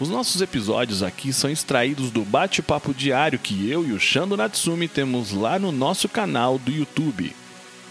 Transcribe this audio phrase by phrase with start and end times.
[0.00, 4.86] Os nossos episódios aqui são extraídos do bate-papo diário que eu e o Shando Natsumi
[4.86, 7.32] temos lá no nosso canal do YouTube.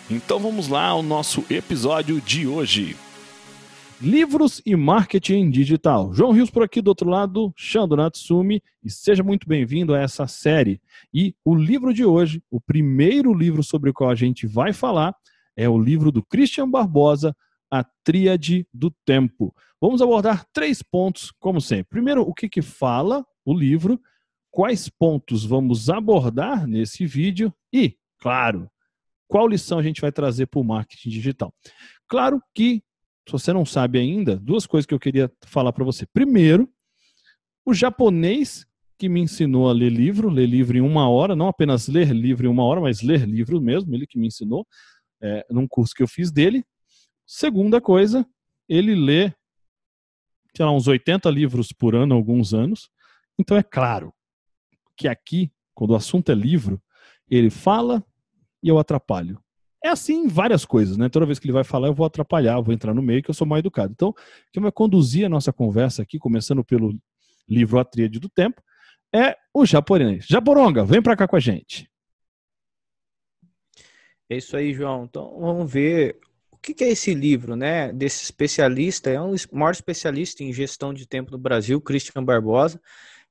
[0.09, 2.95] Então vamos lá ao nosso episódio de hoje.
[4.01, 6.13] Livros e marketing digital.
[6.13, 10.27] João Rios por aqui do outro lado, Shando Natsumi, e seja muito bem-vindo a essa
[10.27, 10.79] série.
[11.13, 15.13] E o livro de hoje, o primeiro livro sobre o qual a gente vai falar,
[15.57, 17.35] é o livro do Christian Barbosa,
[17.69, 19.53] A Tríade do Tempo.
[19.79, 21.85] Vamos abordar três pontos, como sempre.
[21.89, 23.99] Primeiro, o que, que fala o livro,
[24.51, 28.69] quais pontos vamos abordar nesse vídeo e, claro,
[29.27, 31.53] qual lição a gente vai trazer para o marketing digital.
[32.07, 32.81] Claro que,
[33.27, 36.05] se você não sabe ainda, duas coisas que eu queria falar para você.
[36.05, 36.69] Primeiro,
[37.65, 38.65] o japonês
[38.97, 42.47] que me ensinou a ler livro, ler livro em uma hora, não apenas ler livro
[42.47, 44.65] em uma hora, mas ler livro mesmo, ele que me ensinou,
[45.21, 46.63] é, num curso que eu fiz dele.
[47.27, 48.25] Segunda coisa,
[48.67, 49.33] ele lê
[50.57, 52.89] sei lá, uns 80 livros por ano, alguns anos.
[53.37, 54.11] Então é claro
[54.95, 56.81] que aqui, quando o assunto é livro,
[57.29, 58.03] ele fala
[58.63, 59.39] e eu atrapalho.
[59.83, 61.09] É assim em várias coisas, né?
[61.09, 63.35] Toda vez que ele vai falar, eu vou atrapalhar, vou entrar no meio, que eu
[63.35, 63.93] sou mal educado.
[63.93, 64.11] Então,
[64.51, 66.97] quem vai conduzir a nossa conversa aqui, começando pelo
[67.47, 68.59] livro A Tríade do Tempo,
[69.13, 70.25] é o japonês.
[70.27, 71.87] Japoronga, vem para cá com a gente.
[74.27, 75.03] É isso aí, João.
[75.03, 76.19] Então, vamos ver
[76.57, 77.93] o que, é esse livro, né?
[77.93, 82.81] Desse especialista, é um maior especialista em gestão de tempo no Brasil, Christian Barbosa.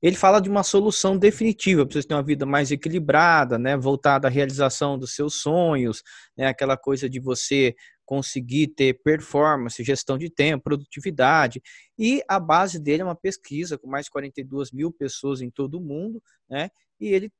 [0.01, 3.75] Ele fala de uma solução definitiva para você ter uma vida mais equilibrada, né?
[3.75, 6.03] Voltada à realização dos seus sonhos,
[6.37, 6.47] né?
[6.47, 11.61] Aquela coisa de você conseguir ter performance, gestão de tempo, produtividade.
[11.99, 15.77] E a base dele é uma pesquisa com mais de 42 mil pessoas em todo
[15.77, 16.69] o mundo, né?
[16.99, 17.31] E ele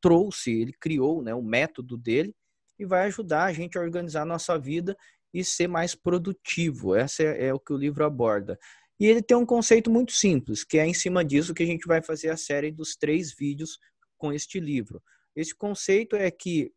[0.00, 2.34] trouxe, ele criou né, o método dele
[2.78, 4.96] e vai ajudar a gente a organizar a nossa vida
[5.38, 6.94] e ser mais produtivo.
[6.94, 8.58] Essa é, é o que o livro aborda.
[8.98, 11.86] E ele tem um conceito muito simples, que é em cima disso que a gente
[11.86, 13.78] vai fazer a série dos três vídeos
[14.16, 15.02] com este livro.
[15.34, 16.72] Esse conceito é que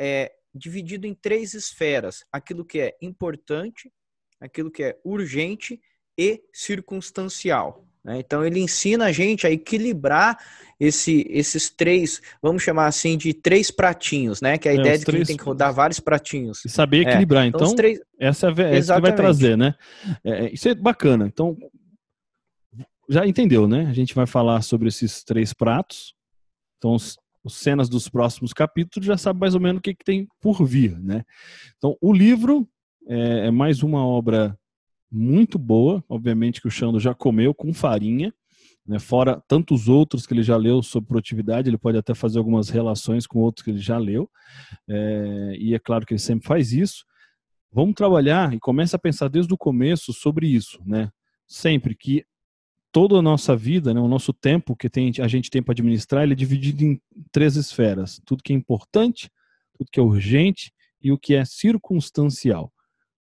[0.00, 3.92] é dividido em três esferas: aquilo que é importante,
[4.40, 5.80] aquilo que é urgente
[6.18, 7.86] e circunstancial.
[8.04, 8.18] Né?
[8.18, 10.38] Então ele ensina a gente a equilibrar
[10.78, 14.58] esse, esses três, vamos chamar assim, de três pratinhos, né?
[14.58, 15.28] Que é a é, ideia de que três...
[15.28, 16.64] tem que rodar vários pratinhos.
[16.64, 17.44] E saber é, equilibrar.
[17.44, 17.46] É.
[17.46, 18.00] Então, então três...
[18.18, 19.74] essa é essa que vai trazer, né?
[20.24, 21.26] É, isso é bacana.
[21.26, 21.56] Então,
[23.08, 23.86] já entendeu, né?
[23.88, 26.14] A gente vai falar sobre esses três pratos.
[26.78, 30.04] Então, os, os cenas dos próximos capítulos já sabe mais ou menos o que, que
[30.04, 31.22] tem por vir, né?
[31.76, 32.68] Então, o livro
[33.06, 34.58] é, é mais uma obra
[35.12, 38.32] muito boa, obviamente que o Xando já comeu com farinha,
[38.86, 42.68] né, fora tantos outros que ele já leu sobre produtividade, ele pode até fazer algumas
[42.68, 44.28] relações com outros que ele já leu,
[44.88, 47.04] é, e é claro que ele sempre faz isso.
[47.70, 51.10] Vamos trabalhar e começa a pensar desde o começo sobre isso, né?
[51.46, 52.24] Sempre que
[52.90, 56.22] toda a nossa vida, né, o nosso tempo que tem, a gente tem para administrar,
[56.22, 57.00] ele é dividido em
[57.30, 59.30] três esferas: tudo que é importante,
[59.76, 62.72] tudo que é urgente e o que é circunstancial,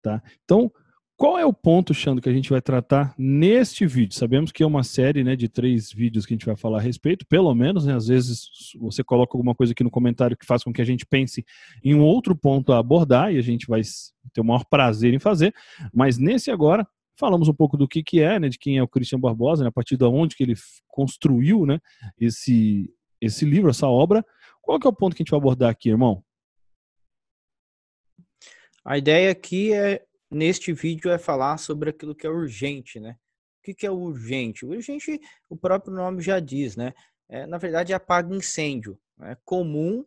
[0.02, 0.22] tá?
[0.44, 0.72] Então
[1.22, 4.18] qual é o ponto, Xando, que a gente vai tratar neste vídeo?
[4.18, 6.82] Sabemos que é uma série né, de três vídeos que a gente vai falar a
[6.82, 8.50] respeito, pelo menos, né, às vezes
[8.80, 11.46] você coloca alguma coisa aqui no comentário que faz com que a gente pense
[11.84, 13.82] em um outro ponto a abordar e a gente vai
[14.34, 15.54] ter o maior prazer em fazer,
[15.94, 18.88] mas nesse agora falamos um pouco do que, que é, né, de quem é o
[18.88, 20.56] Christian Barbosa, né, a partir de onde que ele
[20.88, 21.80] construiu né,
[22.20, 24.26] esse, esse livro, essa obra.
[24.59, 26.24] Qual que é o ponto que a gente vai abordar aqui, irmão?
[28.84, 33.18] A ideia aqui é neste vídeo é falar sobre aquilo que é urgente, né?
[33.59, 34.66] O que, que é urgente?
[34.66, 35.19] O urgente,
[35.50, 36.94] o próprio nome já diz, né?
[37.30, 38.97] É, na verdade, apaga incêndio.
[39.22, 40.03] É comum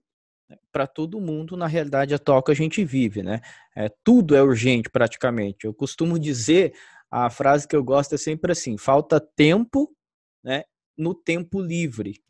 [0.48, 3.40] né, para todo mundo na realidade atual que a gente vive, né?
[3.76, 5.66] É, tudo é urgente praticamente.
[5.66, 6.74] Eu costumo dizer,
[7.10, 9.94] a frase que eu gosto é sempre assim: falta tempo,
[10.42, 10.64] né?
[10.96, 12.22] No tempo livre.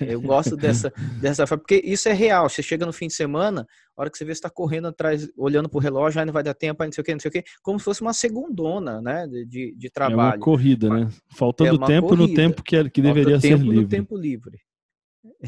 [0.00, 2.48] Eu gosto dessa, dessa porque isso é real.
[2.48, 3.66] Você chega no fim de semana,
[3.96, 6.32] a hora que você vê, você está correndo atrás, olhando para o relógio, aí não
[6.32, 8.00] vai dar tempo, aí não sei o que, não sei o que, como se fosse
[8.00, 10.34] uma segundona, né, de, de trabalho.
[10.34, 11.08] É uma corrida, né?
[11.36, 12.28] Faltando é tempo corrida.
[12.28, 13.80] no tempo que, que deveria ser livre.
[13.80, 14.58] no tempo livre.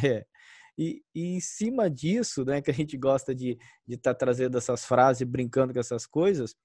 [0.03, 0.25] É.
[0.77, 4.59] E, e, em cima disso, né, que a gente gosta de estar de tá trazendo
[4.59, 6.56] essas frases, brincando com essas coisas,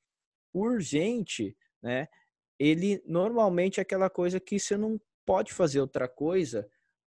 [0.54, 2.08] urgente, né,
[2.60, 6.68] ele normalmente é aquela coisa que você não pode fazer outra coisa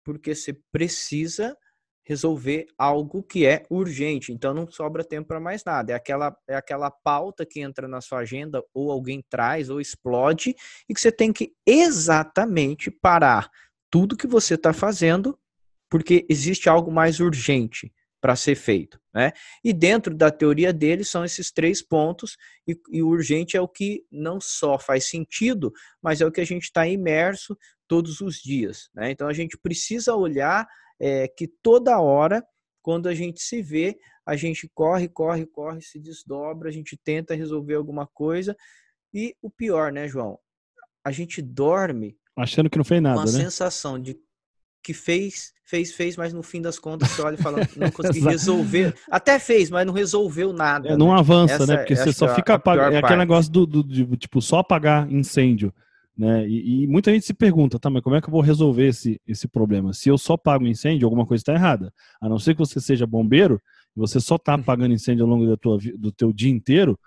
[0.08, 1.55] porque você precisa
[2.02, 4.32] resolver algo que é urgente.
[4.32, 5.93] Então não sobra tempo para mais nada.
[5.93, 10.56] É aquela, é aquela pauta que entra na sua agenda, ou alguém traz, ou explode,
[10.88, 13.50] e que você tem que exatamente parar
[13.90, 15.38] tudo que você está fazendo,
[15.90, 19.00] porque existe algo mais urgente para ser feito.
[19.15, 19.32] Né?
[19.65, 22.37] E dentro da teoria dele são esses três pontos,
[22.67, 25.73] e, e o urgente é o que não só faz sentido,
[26.03, 27.56] mas é o que a gente está imerso
[27.87, 28.88] todos os dias.
[28.94, 29.11] Né?
[29.11, 30.67] Então a gente precisa olhar
[31.00, 32.44] é, que toda hora,
[32.82, 37.35] quando a gente se vê, a gente corre, corre, corre, se desdobra, a gente tenta
[37.35, 38.56] resolver alguma coisa.
[39.12, 40.38] E o pior, né, João?
[41.05, 43.44] A gente dorme achando que não fez nada, com a né?
[43.44, 44.15] sensação de
[44.83, 48.21] que fez, fez, fez, mas no fim das contas você olha e fala, não consegui
[48.21, 48.95] resolver.
[49.11, 50.91] Até fez, mas não resolveu nada.
[50.91, 51.19] É, não né?
[51.19, 51.77] avança, Essa, né?
[51.79, 52.95] Porque você só fica apagando.
[52.95, 55.73] É aquele negócio do, do, de, tipo, só apagar incêndio.
[56.17, 56.49] Né?
[56.49, 59.21] E, e, muita gente se pergunta, tá, mas como é que eu vou resolver esse,
[59.27, 59.93] esse problema?
[59.93, 61.93] Se eu só pago incêndio, alguma coisa está errada.
[62.21, 63.61] A não ser que você seja bombeiro,
[63.97, 66.99] e você só está apagando incêndio ao longo da tua, do teu dia inteiro,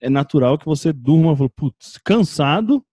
[0.00, 2.84] é natural que você durma, putz, cansado,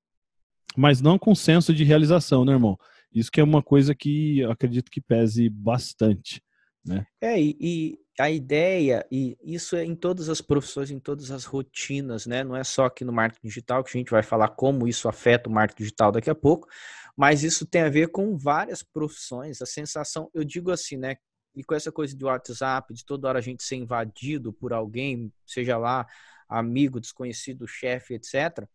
[0.78, 2.78] mas não com senso de realização, né, irmão?
[3.14, 6.42] Isso que é uma coisa que eu acredito que pese bastante,
[6.86, 7.06] né?
[7.22, 11.46] É, e, e a ideia, e isso é em todas as profissões, em todas as
[11.46, 12.44] rotinas, né?
[12.44, 15.50] Não é só aqui no marketing digital, que a gente vai falar como isso afeta
[15.50, 16.68] o marketing digital daqui a pouco,
[17.16, 19.62] mas isso tem a ver com várias profissões.
[19.62, 21.16] A sensação, eu digo assim, né?
[21.56, 25.32] E com essa coisa do WhatsApp, de toda hora a gente ser invadido por alguém,
[25.46, 26.06] seja lá
[26.48, 28.68] amigo, desconhecido, chefe, etc.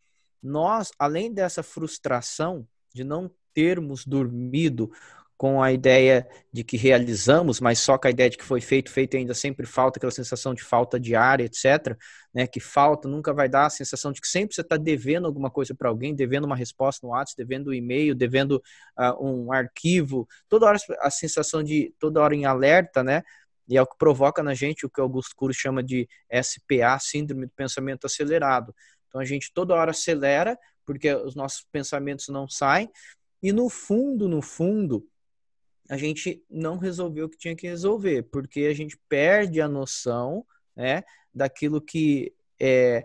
[0.43, 4.91] Nós, além dessa frustração de não termos dormido
[5.37, 8.91] com a ideia de que realizamos, mas só com a ideia de que foi feito,
[8.91, 11.97] feito ainda sempre falta, aquela sensação de falta diária, etc.
[12.33, 15.51] Né, que falta nunca vai dar a sensação de que sempre você está devendo alguma
[15.51, 18.63] coisa para alguém, devendo uma resposta no WhatsApp, devendo um e-mail, devendo
[18.99, 23.23] uh, um arquivo, toda hora a sensação de toda hora em alerta, né?
[23.69, 26.09] E é o que provoca na gente o que Augusto Cury chama de
[26.43, 28.75] SPA, Síndrome do Pensamento Acelerado.
[29.09, 32.91] Então a gente toda hora acelera, porque os nossos pensamentos não saem,
[33.45, 35.07] e no fundo, no fundo,
[35.91, 40.47] a gente não resolveu o que tinha que resolver, porque a gente perde a noção
[40.75, 41.05] né,
[41.35, 43.05] daquilo que é,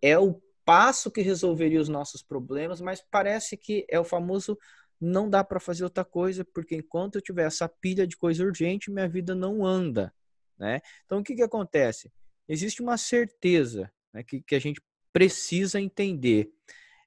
[0.00, 4.56] é o passo que resolveria os nossos problemas, mas parece que é o famoso
[5.00, 8.88] não dá para fazer outra coisa, porque enquanto eu tiver essa pilha de coisa urgente,
[8.88, 10.14] minha vida não anda.
[10.56, 10.80] Né?
[11.04, 12.12] Então, o que, que acontece?
[12.48, 14.80] Existe uma certeza né, que, que a gente
[15.12, 16.52] precisa entender.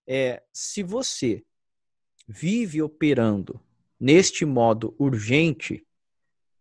[0.05, 1.41] É, se você
[2.31, 3.59] vive operando
[3.99, 5.83] neste modo urgente,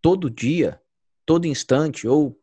[0.00, 0.80] todo dia,
[1.26, 2.40] todo instante, ou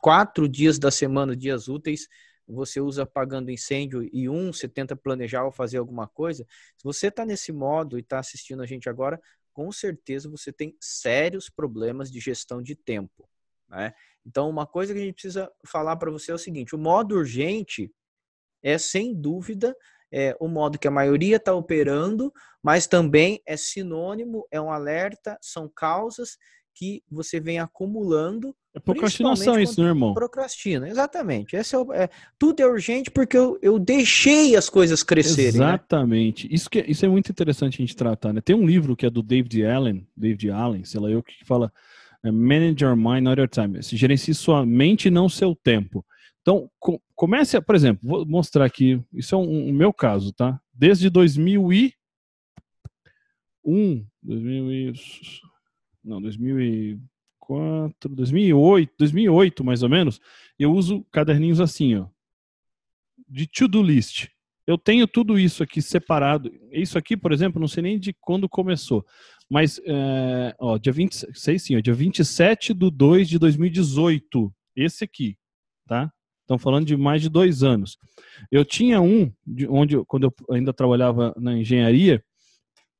[0.00, 2.08] quatro dias da semana, dias úteis,
[2.46, 6.46] você usa apagando incêndio e um você tenta planejar ou fazer alguma coisa.
[6.76, 9.20] Se você está nesse modo e está assistindo a gente agora,
[9.52, 13.28] com certeza você tem sérios problemas de gestão de tempo.
[13.68, 13.92] Né?
[14.24, 17.16] Então, uma coisa que a gente precisa falar para você é o seguinte: o modo
[17.16, 17.92] urgente
[18.62, 19.74] é sem dúvida
[20.16, 22.32] é, o modo que a maioria está operando,
[22.62, 26.38] mas também é sinônimo, é um alerta, são causas
[26.72, 28.54] que você vem acumulando.
[28.72, 30.14] É procrastinação isso, né, irmão?
[30.14, 31.56] Procrastina, exatamente.
[31.56, 32.08] Esse é, o, é,
[32.38, 35.58] tudo é urgente porque eu, eu deixei as coisas crescerem.
[35.58, 35.66] Né?
[35.66, 36.48] Exatamente.
[36.48, 36.54] Né?
[36.54, 38.32] Isso, que, é, isso é muito interessante a gente tratar.
[38.32, 38.40] Né?
[38.40, 41.72] Tem um livro que é do David Allen, David Allen, sei lá eu, que fala
[42.24, 43.82] é, Manage Your Mind, Not Your Time.
[43.82, 46.04] Se gerencie sua mente, não seu tempo.
[46.44, 50.30] Então, com, comece, a, por exemplo, vou mostrar aqui, isso é um, um meu caso,
[50.30, 50.60] tá?
[50.74, 51.94] Desde 2001,
[54.22, 54.92] 2000 e,
[56.04, 60.20] não, 2004, 2008, 2008 mais ou menos,
[60.58, 62.08] eu uso caderninhos assim, ó,
[63.26, 64.28] de to-do list.
[64.66, 66.52] Eu tenho tudo isso aqui separado.
[66.70, 69.04] Isso aqui, por exemplo, não sei nem de quando começou.
[69.48, 74.54] Mas, é, ó, dia 26, sim, ó, dia 27 de 2 de 2018.
[74.76, 75.38] Esse aqui,
[75.86, 76.12] tá?
[76.44, 77.96] Estão falando de mais de dois anos.
[78.52, 82.22] Eu tinha um, de onde quando eu ainda trabalhava na engenharia,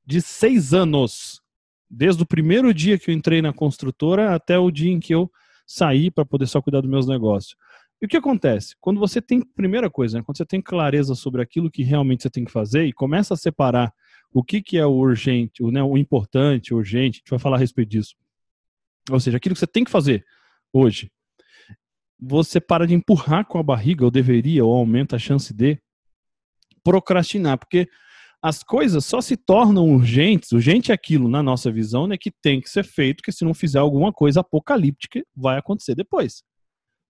[0.05, 1.43] de seis anos.
[1.89, 5.31] Desde o primeiro dia que eu entrei na construtora até o dia em que eu
[5.67, 7.55] saí para poder só cuidar dos meus negócios.
[8.01, 8.75] E o que acontece?
[8.81, 12.31] Quando você tem, primeira coisa, né, quando você tem clareza sobre aquilo que realmente você
[12.31, 13.93] tem que fazer e começa a separar
[14.33, 17.39] o que, que é o urgente, o, né, o importante, o urgente, a gente vai
[17.39, 18.17] falar a respeito disso.
[19.11, 20.25] Ou seja, aquilo que você tem que fazer
[20.73, 21.11] hoje
[22.27, 25.79] você para de empurrar com a barriga, ou deveria, ou aumenta a chance de
[26.83, 27.89] procrastinar, porque
[28.43, 32.61] as coisas só se tornam urgentes, urgente é aquilo, na nossa visão, né, que tem
[32.61, 36.43] que ser feito, que se não fizer alguma coisa apocalíptica, vai acontecer depois.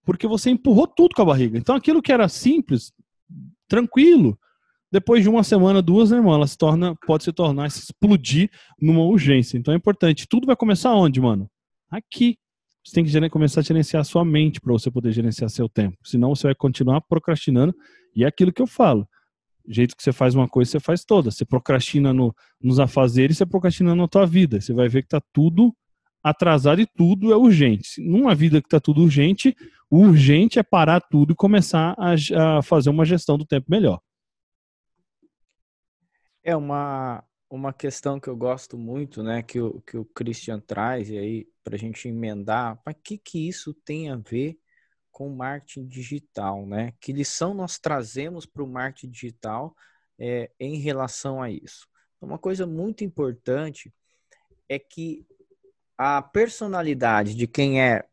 [0.05, 1.57] Porque você empurrou tudo com a barriga.
[1.57, 2.93] Então aquilo que era simples,
[3.67, 4.39] tranquilo,
[4.91, 8.49] depois de uma semana, duas, né, irmão, ela se torna, pode se tornar, se explodir
[8.79, 9.57] numa urgência.
[9.57, 10.27] Então é importante.
[10.29, 11.49] Tudo vai começar onde, mano?
[11.91, 12.37] Aqui.
[12.85, 15.97] Você tem que começar a gerenciar a sua mente para você poder gerenciar seu tempo.
[16.03, 17.75] Senão você vai continuar procrastinando.
[18.15, 19.07] E é aquilo que eu falo.
[19.67, 21.31] O jeito que você faz uma coisa, você faz toda.
[21.31, 24.61] Você procrastina no, nos afazeres, você procrastina na tua vida.
[24.61, 25.75] Você vai ver que tá tudo
[26.23, 27.99] atrasado e tudo é urgente.
[27.99, 29.57] Numa vida que tá tudo urgente,
[29.89, 33.99] o urgente é parar tudo e começar a, a fazer uma gestão do tempo melhor.
[36.43, 41.09] É uma, uma questão que eu gosto muito, né, que o, que o Christian traz,
[41.09, 44.57] e aí, para a gente emendar, para que, que isso tem a ver
[45.11, 46.93] com marketing digital, né?
[46.99, 49.73] Que lição nós trazemos para o marketing digital
[50.19, 51.87] é, em relação a isso?
[52.19, 53.93] Uma coisa muito importante
[54.67, 55.25] é que
[55.97, 58.05] a personalidade de quem é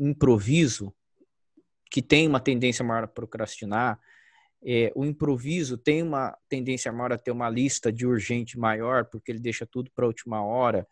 [0.00, 0.92] improviso,
[1.90, 4.00] que tem uma tendência maior a procrastinar,
[4.66, 9.30] é, o improviso tem uma tendência maior a ter uma lista de urgente maior, porque
[9.30, 10.88] ele deixa tudo para a última hora.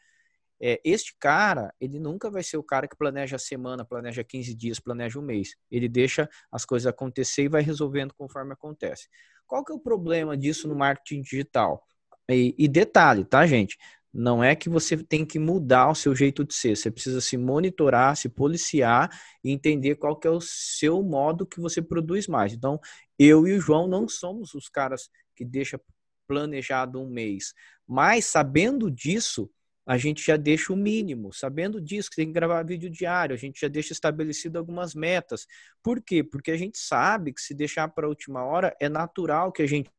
[0.61, 4.55] É, este cara, ele nunca vai ser o cara que planeja a semana, planeja 15
[4.55, 5.57] dias, planeja um mês.
[5.69, 9.09] Ele deixa as coisas acontecer e vai resolvendo conforme acontece.
[9.45, 11.85] Qual que é o problema disso no marketing digital?
[12.31, 13.77] E, e detalhe, tá, gente?
[14.15, 17.37] Não é que você tem que mudar o seu jeito de ser, você precisa se
[17.37, 19.11] monitorar, se policiar
[19.43, 22.53] e entender qual que é o seu modo que você produz mais.
[22.53, 22.79] Então,
[23.19, 25.81] eu e o João não somos os caras que deixa
[26.29, 27.53] planejado um mês,
[27.87, 29.51] mas sabendo disso,
[29.87, 31.33] a gente já deixa o mínimo.
[31.33, 35.47] Sabendo disso, que tem que gravar vídeo diário, a gente já deixa estabelecido algumas metas.
[35.83, 36.23] Por quê?
[36.25, 39.67] Porque a gente sabe que se deixar para a última hora, é natural que a
[39.67, 39.91] gente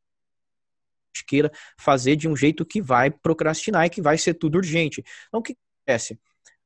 [1.24, 5.04] queira fazer de um jeito que vai procrastinar e que vai ser tudo urgente.
[5.28, 5.56] Então, o que
[5.86, 6.20] acontece?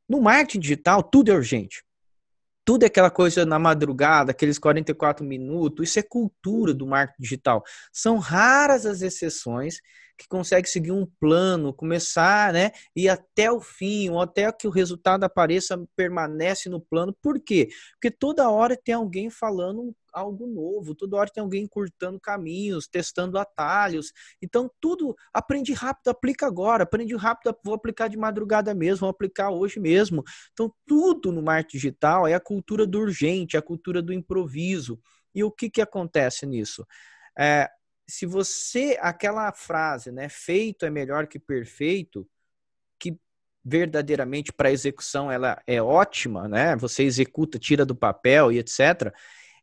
[0.07, 1.83] No marketing digital, tudo é urgente.
[2.65, 7.63] Tudo é aquela coisa na madrugada, aqueles 44 minutos, isso é cultura do marketing digital.
[7.91, 9.79] São raras as exceções
[10.19, 14.71] que consegue seguir um plano, começar, né, e até o fim, ou até que o
[14.71, 17.15] resultado apareça, permanece no plano.
[17.21, 17.69] Por quê?
[17.93, 23.37] Porque toda hora tem alguém falando algo novo, toda hora tem alguém cortando caminhos, testando
[23.37, 24.11] atalhos.
[24.41, 29.49] Então, tudo aprende rápido, aplica agora, aprende rápido, vou aplicar de madrugada mesmo, vou aplicar
[29.49, 30.23] hoje mesmo.
[30.53, 34.99] Então, tudo no marketing digital é a cultura do urgente, a cultura do improviso.
[35.33, 36.85] E o que, que acontece nisso?
[37.37, 37.69] É,
[38.07, 42.27] se você, aquela frase, né, feito é melhor que perfeito,
[42.99, 43.17] que
[43.63, 46.75] verdadeiramente para execução ela é ótima, né?
[46.77, 49.13] Você executa, tira do papel e etc.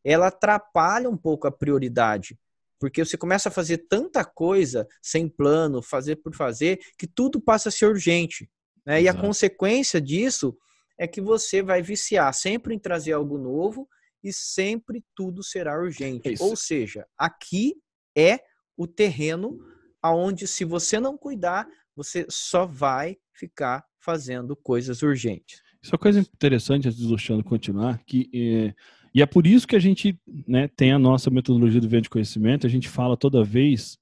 [0.09, 2.39] Ela atrapalha um pouco a prioridade,
[2.79, 7.71] porque você começa a fazer tanta coisa sem plano, fazer por fazer, que tudo passa
[7.71, 8.49] a ser urgente,
[8.85, 9.03] né?
[9.03, 10.57] E a consequência disso
[10.97, 13.89] é que você vai viciar sempre em trazer algo novo
[14.23, 16.29] e sempre tudo será urgente.
[16.29, 17.75] É Ou seja, aqui
[18.17, 18.41] é
[18.77, 19.59] o terreno
[20.01, 25.61] aonde se você não cuidar, você só vai ficar fazendo coisas urgentes.
[25.83, 28.75] Isso é uma coisa interessante, antes do Luciano continuar, que é,
[29.17, 32.11] e é por isso que a gente né, tem a nossa metodologia do vento de
[32.11, 33.97] conhecimento, a gente fala toda vez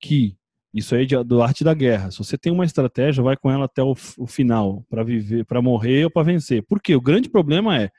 [0.00, 0.34] que
[0.72, 2.10] isso aí é do arte da guerra.
[2.10, 5.60] Se você tem uma estratégia, vai com ela até o, o final, para viver, para
[5.60, 6.62] morrer ou para vencer.
[6.62, 6.96] Por quê?
[6.96, 7.90] O grande problema é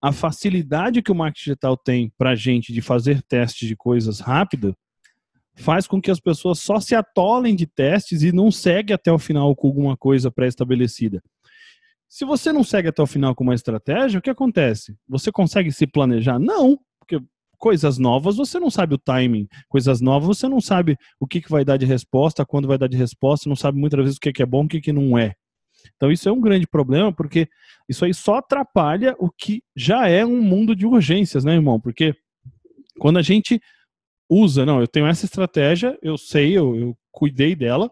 [0.00, 4.18] a facilidade que o marketing digital tem para a gente de fazer testes de coisas
[4.18, 4.72] rápidas
[5.54, 9.18] faz com que as pessoas só se atolem de testes e não seguem até o
[9.18, 11.22] final com alguma coisa pré-estabelecida.
[12.16, 14.96] Se você não segue até o final com uma estratégia, o que acontece?
[15.06, 16.38] Você consegue se planejar?
[16.38, 17.22] Não, porque
[17.58, 21.50] coisas novas você não sabe o timing, coisas novas você não sabe o que, que
[21.50, 24.32] vai dar de resposta, quando vai dar de resposta, não sabe muitas vezes o que,
[24.32, 25.34] que é bom, o que, que não é.
[25.94, 27.50] Então isso é um grande problema, porque
[27.86, 31.78] isso aí só atrapalha o que já é um mundo de urgências, né, irmão?
[31.78, 32.14] Porque
[32.98, 33.60] quando a gente
[34.26, 37.90] usa, não, eu tenho essa estratégia, eu sei, eu, eu cuidei dela,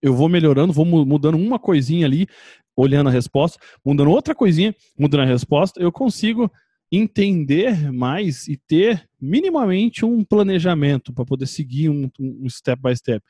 [0.00, 2.28] eu vou melhorando, vou mudando uma coisinha ali,
[2.76, 6.50] olhando a resposta, mudando outra coisinha, mudando a resposta, eu consigo
[6.92, 13.24] entender mais e ter minimamente um planejamento para poder seguir um, um, step by step.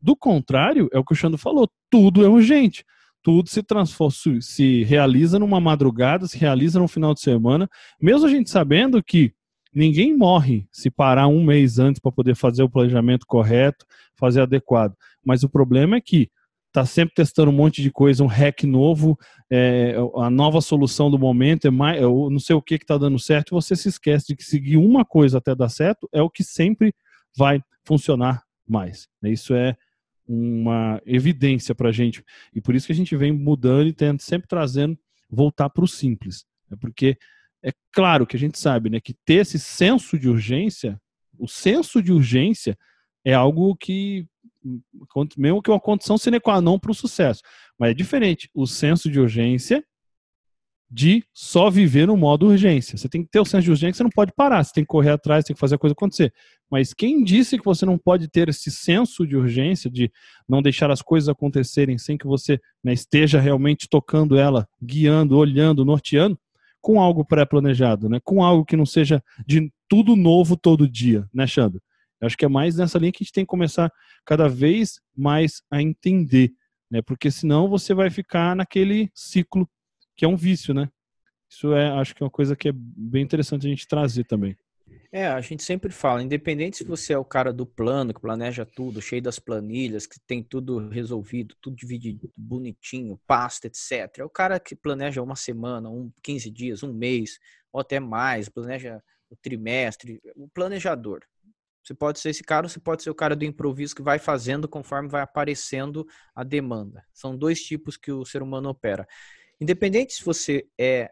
[0.00, 2.84] Do contrário, é o que o Xando falou, tudo é urgente.
[3.22, 7.68] Tudo se transforma, se realiza numa madrugada, se realiza no final de semana,
[8.00, 9.32] mesmo a gente sabendo que
[9.74, 14.94] Ninguém morre se parar um mês antes para poder fazer o planejamento correto, fazer adequado.
[15.24, 16.30] Mas o problema é que
[16.72, 19.18] está sempre testando um monte de coisa, um hack novo,
[19.50, 23.18] é, a nova solução do momento, é mais, é, não sei o que está dando
[23.18, 26.30] certo, e você se esquece de que seguir uma coisa até dar certo é o
[26.30, 26.94] que sempre
[27.36, 29.06] vai funcionar mais.
[29.22, 29.76] Isso é
[30.26, 32.24] uma evidência para a gente.
[32.54, 34.98] E por isso que a gente vem mudando e tendo, sempre trazendo,
[35.30, 36.46] voltar para o simples.
[36.70, 37.18] É porque
[37.62, 40.98] é claro que a gente sabe né, que ter esse senso de urgência,
[41.38, 42.78] o senso de urgência
[43.24, 44.26] é algo que
[45.36, 47.42] mesmo que uma condição sine qua non para o sucesso.
[47.78, 49.84] Mas é diferente o senso de urgência
[50.92, 52.98] de só viver no modo urgência.
[52.98, 54.88] Você tem que ter o senso de urgência, você não pode parar, você tem que
[54.88, 56.34] correr atrás, tem que fazer a coisa acontecer.
[56.70, 60.12] Mas quem disse que você não pode ter esse senso de urgência, de
[60.46, 65.82] não deixar as coisas acontecerem sem que você né, esteja realmente tocando ela, guiando, olhando,
[65.82, 66.38] norteando,
[66.78, 68.20] com algo pré-planejado, né?
[68.22, 71.80] com algo que não seja de tudo novo todo dia, né, Xandro?
[72.22, 73.92] Eu acho que é mais nessa linha que a gente tem que começar
[74.24, 76.52] cada vez mais a entender,
[76.88, 77.02] né?
[77.02, 79.68] Porque senão você vai ficar naquele ciclo
[80.14, 80.88] que é um vício, né?
[81.50, 84.56] Isso é, acho que é uma coisa que é bem interessante a gente trazer também.
[85.10, 88.64] É, a gente sempre fala, independente se você é o cara do plano, que planeja
[88.64, 94.20] tudo, cheio das planilhas, que tem tudo resolvido, tudo dividido bonitinho, pasta, etc.
[94.20, 97.38] É o cara que planeja uma semana, um 15 dias, um mês,
[97.72, 101.20] ou até mais, planeja o trimestre, o planejador.
[101.82, 104.18] Você pode ser esse cara, ou você pode ser o cara do improviso que vai
[104.18, 107.04] fazendo conforme vai aparecendo a demanda.
[107.12, 109.06] São dois tipos que o ser humano opera.
[109.60, 111.10] Independente se você é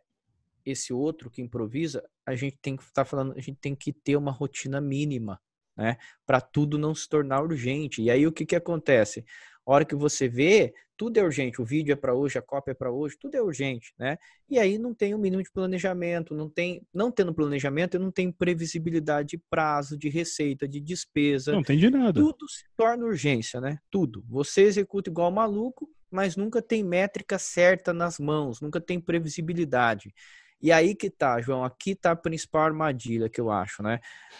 [0.65, 3.93] esse outro que improvisa, a gente tem que estar tá falando, a gente tem que
[3.93, 5.41] ter uma rotina mínima,
[5.81, 5.97] né?
[6.27, 8.03] Para tudo não se tornar urgente.
[8.03, 9.25] E aí o que que acontece?
[9.67, 11.63] A hora que você vê, tudo é urgente.
[11.63, 14.19] O vídeo é para hoje, a cópia é para hoje, tudo é urgente, né?
[14.49, 18.01] E aí não tem o um mínimo de planejamento, não tem, não tendo planejamento, eu
[18.01, 21.53] não tenho previsibilidade de prazo, de receita, de despesa.
[21.53, 22.21] Não tem de nada.
[22.21, 23.79] Tudo se torna urgência, né?
[23.91, 24.23] Tudo.
[24.29, 30.13] Você executa igual maluco, mas nunca tem métrica certa nas mãos, nunca tem previsibilidade.
[30.63, 33.99] E aí que tá, João, aqui tá a principal armadilha que eu acho, né?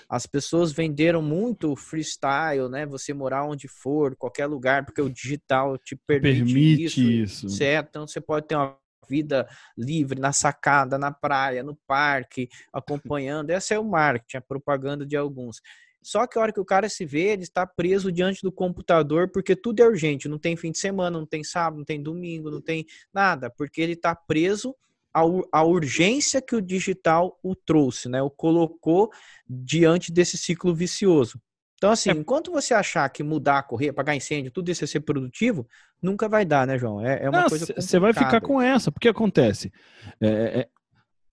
[0.09, 2.85] As pessoas venderam muito freestyle, né?
[2.87, 7.01] Você morar onde for, qualquer lugar, porque o digital te permite, permite isso,
[7.47, 7.89] isso, certo?
[7.89, 8.77] Então você pode ter uma
[9.09, 13.51] vida livre na sacada, na praia, no parque, acompanhando.
[13.51, 15.61] Essa é o marketing, a propaganda de alguns.
[16.03, 19.31] Só que a hora que o cara se vê, ele está preso diante do computador
[19.31, 20.29] porque tudo é urgente.
[20.29, 23.81] Não tem fim de semana, não tem sábado, não tem domingo, não tem nada, porque
[23.81, 24.75] ele está preso
[25.13, 28.23] à, urgência que o digital o trouxe, né?
[28.23, 29.11] O colocou
[29.49, 31.41] diante desse ciclo vicioso.
[31.77, 32.13] Então, assim, é.
[32.13, 35.67] enquanto você achar que mudar, correr, apagar incêndio, tudo isso é ser produtivo,
[36.03, 37.01] nunca vai dar, né, João?
[37.01, 39.73] É, é uma Não, coisa Você vai ficar com essa, porque acontece.
[40.21, 40.69] É, é,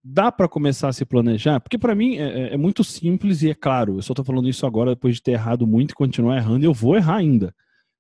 [0.01, 1.59] dá para começar a se planejar?
[1.59, 4.47] Porque para mim é, é, é, muito simples e é claro, eu só estou falando
[4.47, 7.53] isso agora depois de ter errado muito e continuar errando, eu vou errar ainda.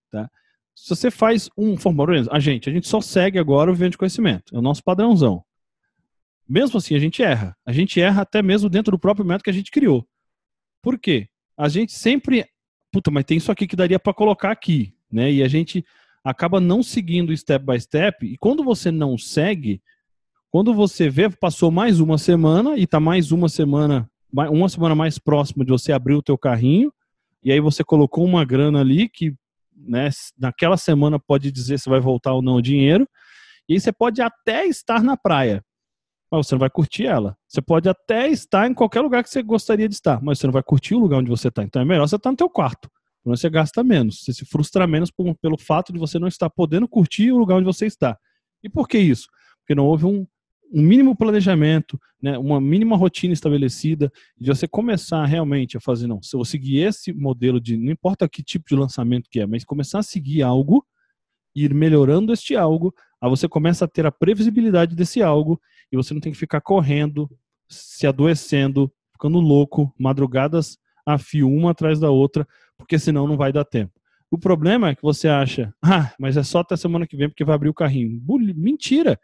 [0.09, 0.29] Tá?
[0.73, 3.97] Se você faz um formulário, a gente, a gente só segue agora o vivendo de
[3.97, 5.43] conhecimento, é o nosso padrãozão.
[6.47, 7.55] Mesmo assim, a gente erra.
[7.65, 10.07] A gente erra até mesmo dentro do próprio método que a gente criou.
[10.81, 11.27] Por quê?
[11.57, 12.45] A gente sempre.
[12.91, 14.93] Puta, mas tem isso aqui que daria para colocar aqui.
[15.11, 15.31] Né?
[15.31, 15.83] E a gente
[16.23, 18.25] acaba não seguindo step by step.
[18.25, 19.81] E quando você não segue,
[20.49, 25.19] quando você vê, passou mais uma semana e está mais uma semana, uma semana mais
[25.19, 26.91] próxima de você abrir o teu carrinho,
[27.43, 29.33] e aí você colocou uma grana ali que
[29.75, 33.07] né, naquela semana pode dizer se vai voltar ou não o dinheiro,
[33.69, 35.63] e aí você pode até estar na praia,
[36.31, 37.37] mas você não vai curtir ela.
[37.47, 40.53] Você pode até estar em qualquer lugar que você gostaria de estar, mas você não
[40.53, 41.63] vai curtir o lugar onde você está.
[41.63, 42.89] Então é melhor você estar no teu quarto.
[43.25, 46.87] Você gasta menos, você se frustra menos por, pelo fato de você não estar podendo
[46.87, 48.17] curtir o lugar onde você está.
[48.63, 49.27] E por que isso?
[49.59, 50.25] Porque não houve um,
[50.71, 56.21] um mínimo planejamento, né, uma mínima rotina estabelecida, de você começar realmente a fazer, não,
[56.21, 59.65] se eu seguir esse modelo de, não importa que tipo de lançamento que é, mas
[59.65, 60.85] começar a seguir algo,
[61.55, 65.59] ir melhorando este algo, aí você começa a ter a previsibilidade desse algo,
[65.91, 67.29] e você não tem que ficar correndo,
[67.69, 72.47] se adoecendo, ficando louco, madrugadas a fio, uma atrás da outra,
[72.77, 73.93] porque senão não vai dar tempo.
[74.29, 77.45] O problema é que você acha, ah, mas é só até semana que vem porque
[77.45, 78.21] vai abrir o carrinho.
[78.55, 79.17] Mentira!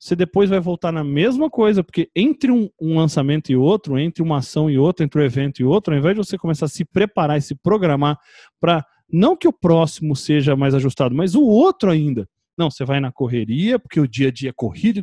[0.00, 4.22] você depois vai voltar na mesma coisa, porque entre um, um, lançamento e outro, entre
[4.22, 6.70] uma ação e outra, entre um evento e outro, ao invés de você começar a
[6.70, 8.18] se preparar e se programar
[8.58, 8.82] para
[9.12, 12.26] não que o próximo seja mais ajustado, mas o outro ainda.
[12.56, 15.02] Não, você vai na correria, porque o dia a dia é corrido,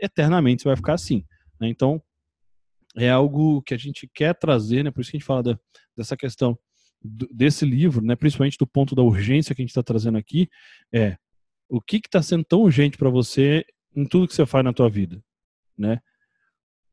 [0.00, 1.24] eternamente você vai ficar assim.
[1.60, 1.68] Né?
[1.68, 2.02] Então,
[2.96, 4.90] é algo que a gente quer trazer, né?
[4.90, 5.58] por isso que a gente fala da,
[5.96, 6.58] dessa questão
[7.02, 8.14] desse livro, né?
[8.14, 10.48] principalmente do ponto da urgência que a gente está trazendo aqui,
[10.92, 11.16] é
[11.68, 13.64] o que está sendo tão urgente para você
[13.94, 15.22] em tudo que você faz na tua vida,
[15.78, 16.00] né?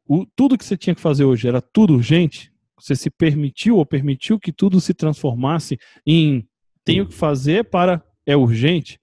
[0.06, 2.54] O, tudo que você tinha que fazer hoje era tudo urgente.
[2.80, 6.47] Você se permitiu ou permitiu que tudo se transformasse em
[6.86, 9.00] tenho que fazer para é urgente.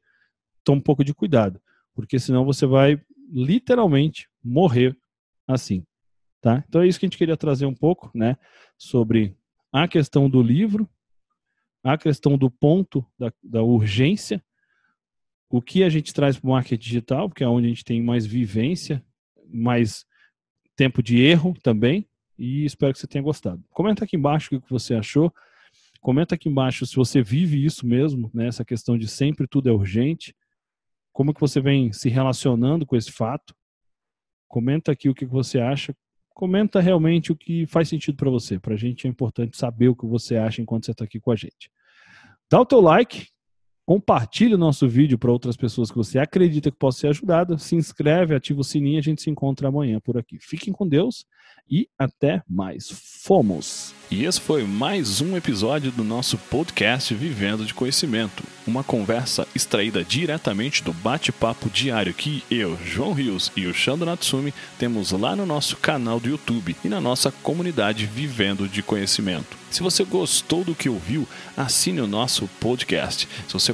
[0.62, 1.60] Toma um pouco de cuidado,
[1.94, 2.98] porque senão você vai
[3.34, 4.96] literalmente morrer
[5.46, 5.84] assim,
[6.40, 6.64] tá?
[6.68, 8.38] Então é isso que a gente queria trazer um pouco, né,
[8.78, 9.36] sobre
[9.72, 10.88] a questão do livro,
[11.82, 14.42] a questão do ponto da, da urgência
[15.56, 18.02] o que a gente traz para o marketing digital, porque é onde a gente tem
[18.02, 19.00] mais vivência,
[19.48, 20.04] mais
[20.74, 23.62] tempo de erro também, e espero que você tenha gostado.
[23.70, 25.32] Comenta aqui embaixo o que você achou.
[26.00, 28.48] Comenta aqui embaixo se você vive isso mesmo, né?
[28.48, 30.34] Essa questão de sempre tudo é urgente.
[31.14, 33.54] Como que você vem se relacionando com esse fato?
[34.48, 35.96] Comenta aqui o que você acha.
[36.30, 38.58] Comenta realmente o que faz sentido para você.
[38.58, 41.30] Para a gente é importante saber o que você acha enquanto você está aqui com
[41.30, 41.70] a gente.
[42.50, 43.28] Dá o teu like,
[43.86, 47.58] compartilhe o nosso vídeo para outras pessoas que você acredita que possa ser ajudada.
[47.58, 48.98] Se inscreve, ativa o sininho.
[48.98, 50.38] A gente se encontra amanhã por aqui.
[50.40, 51.26] Fiquem com Deus
[51.70, 52.90] e até mais.
[52.90, 53.94] Fomos!
[54.10, 58.44] E esse foi mais um episódio do nosso podcast Vivendo de Conhecimento.
[58.66, 64.54] Uma conversa extraída diretamente do bate-papo diário que eu, João Rios e o Shando Natsumi
[64.78, 69.56] temos lá no nosso canal do YouTube e na nossa comunidade Vivendo de Conhecimento.
[69.70, 73.28] Se você gostou do que ouviu, assine o nosso podcast.
[73.48, 73.73] Se você